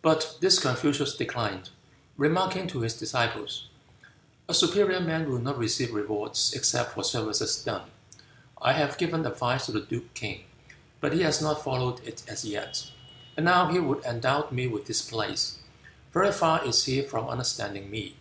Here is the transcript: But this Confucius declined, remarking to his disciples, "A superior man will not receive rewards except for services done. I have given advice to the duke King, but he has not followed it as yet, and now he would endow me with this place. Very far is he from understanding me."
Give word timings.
But 0.00 0.38
this 0.40 0.58
Confucius 0.58 1.14
declined, 1.16 1.68
remarking 2.16 2.66
to 2.68 2.80
his 2.80 2.94
disciples, 2.94 3.66
"A 4.48 4.54
superior 4.54 5.00
man 5.00 5.28
will 5.28 5.38
not 5.38 5.58
receive 5.58 5.92
rewards 5.92 6.54
except 6.54 6.94
for 6.94 7.04
services 7.04 7.62
done. 7.62 7.82
I 8.62 8.72
have 8.72 8.96
given 8.96 9.26
advice 9.26 9.66
to 9.66 9.72
the 9.72 9.80
duke 9.82 10.14
King, 10.14 10.44
but 10.98 11.12
he 11.12 11.20
has 11.24 11.42
not 11.42 11.62
followed 11.62 12.00
it 12.08 12.22
as 12.26 12.42
yet, 12.46 12.90
and 13.36 13.44
now 13.44 13.70
he 13.70 13.78
would 13.78 14.02
endow 14.06 14.48
me 14.50 14.66
with 14.66 14.86
this 14.86 15.02
place. 15.06 15.58
Very 16.10 16.32
far 16.32 16.64
is 16.64 16.84
he 16.86 17.02
from 17.02 17.28
understanding 17.28 17.90
me." 17.90 18.16